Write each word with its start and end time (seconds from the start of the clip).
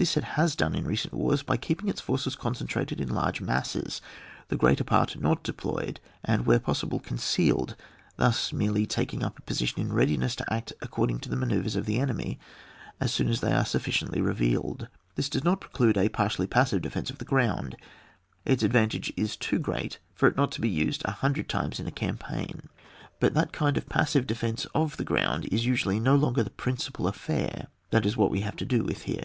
This 0.00 0.16
it 0.16 0.22
has 0.38 0.54
done 0.54 0.76
in 0.76 0.84
recent 0.84 1.12
wars 1.12 1.42
by 1.42 1.56
keep 1.56 1.82
ing 1.82 1.88
its 1.88 2.00
forces 2.00 2.36
concentrated 2.36 3.00
in 3.00 3.08
large 3.08 3.40
masses, 3.40 4.00
the 4.46 4.54
greater 4.56 4.84
part 4.84 5.18
not 5.20 5.42
deployed, 5.42 5.98
and, 6.24 6.46
where 6.46 6.60
possible, 6.60 7.00
concealed, 7.00 7.74
thus 8.14 8.52
merely 8.52 8.86
taking 8.86 9.24
up 9.24 9.40
a 9.40 9.42
position 9.42 9.80
in 9.82 9.92
readiness 9.92 10.36
to 10.36 10.54
act 10.54 10.72
according 10.80 11.18
to 11.18 11.28
the 11.28 11.34
measures 11.34 11.74
of 11.74 11.84
the 11.84 11.98
enemy 11.98 12.38
as 13.00 13.12
soon 13.12 13.28
as 13.28 13.40
they 13.40 13.52
are 13.52 13.64
sufficiently 13.64 14.20
revealed. 14.20 14.86
This 15.16 15.28
does 15.28 15.42
not 15.42 15.60
preclude 15.60 15.96
a 15.96 16.08
partially 16.08 16.46
passive 16.46 16.80
defence 16.82 17.10
of 17.10 17.18
the 17.18 17.24
ground; 17.24 17.76
its 18.44 18.62
ad 18.62 18.72
vantage 18.72 19.12
is 19.16 19.34
too 19.34 19.58
great 19.58 19.98
for 20.14 20.28
it 20.28 20.36
not 20.36 20.52
to 20.52 20.60
be 20.60 20.68
used 20.70 21.02
a 21.06 21.10
hundred 21.10 21.48
times 21.48 21.80
in 21.80 21.88
a 21.88 21.90
campaign. 21.90 22.68
But 23.18 23.34
that 23.34 23.52
kind 23.52 23.76
of 23.76 23.88
passive 23.88 24.28
defence 24.28 24.64
of 24.76 24.96
the 24.96 25.02
ground 25.04 25.46
is 25.50 25.66
usually 25.66 25.98
no 25.98 26.14
longer 26.14 26.44
the 26.44 26.50
principal 26.50 27.08
affair: 27.08 27.66
that 27.90 28.06
is 28.06 28.16
what 28.16 28.30
we 28.30 28.42
have 28.42 28.54
to 28.58 28.64
do 28.64 28.84
with 28.84 29.02
here. 29.02 29.24